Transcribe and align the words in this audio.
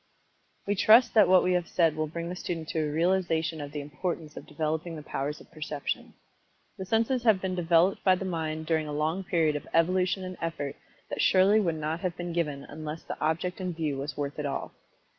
We 0.65 0.73
trust 0.73 1.13
that 1.13 1.27
what 1.27 1.43
we 1.43 1.53
have 1.53 1.67
said 1.67 1.95
will 1.95 2.07
bring 2.07 2.29
the 2.29 2.35
student 2.35 2.69
to 2.69 2.79
a 2.79 2.91
realization 2.91 3.61
of 3.61 3.71
the 3.71 3.81
importance 3.81 4.35
of 4.35 4.47
developing 4.47 4.95
the 4.95 5.03
powers 5.03 5.39
of 5.39 5.51
Perception. 5.51 6.15
The 6.79 6.85
senses 6.87 7.21
have 7.21 7.39
been 7.39 7.53
developed 7.53 8.03
by 8.03 8.15
the 8.15 8.25
mind 8.25 8.65
during 8.65 8.87
a 8.87 8.93
long 8.93 9.23
period 9.23 9.55
of 9.55 9.67
evolution 9.75 10.23
and 10.23 10.37
effort 10.41 10.75
that 11.11 11.21
surely 11.21 11.59
would 11.59 11.75
not 11.75 11.99
have 11.99 12.17
been 12.17 12.33
given 12.33 12.63
unless 12.63 13.03
the 13.03 13.19
object 13.21 13.61
in 13.61 13.73
view 13.73 13.97
was 13.97 14.17
worth 14.17 14.39
it 14.39 14.45
all. 14.47 14.73